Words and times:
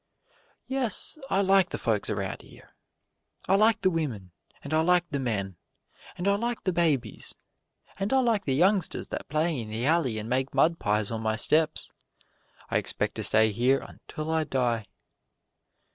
"Yes, 0.65 1.19
I 1.29 1.41
like 1.41 1.69
the 1.69 1.77
folks 1.77 2.09
around 2.09 2.41
here; 2.41 2.73
I 3.47 3.55
like 3.55 3.81
the 3.81 3.91
women, 3.91 4.31
and 4.63 4.73
I 4.73 4.81
like 4.81 5.07
the 5.11 5.19
men, 5.19 5.57
and 6.17 6.27
I 6.27 6.33
like 6.37 6.63
the 6.63 6.73
babies, 6.73 7.35
and 7.99 8.11
I 8.11 8.19
like 8.21 8.45
the 8.45 8.55
youngsters 8.55 9.09
that 9.09 9.29
play 9.29 9.61
in 9.61 9.69
the 9.69 9.85
alley 9.85 10.17
and 10.17 10.27
make 10.27 10.55
mud 10.55 10.79
pies 10.79 11.11
on 11.11 11.21
my 11.21 11.35
steps. 11.35 11.91
I 12.71 12.77
expect 12.77 13.13
to 13.17 13.23
stay 13.23 13.51
here 13.51 13.77
until 13.77 14.31
I 14.31 14.43
die." 14.43 14.87